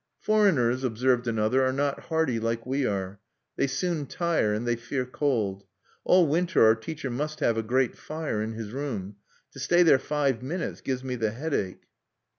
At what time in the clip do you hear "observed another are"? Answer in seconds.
0.83-1.71